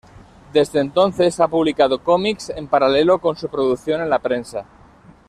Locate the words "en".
2.49-2.67, 4.01-4.09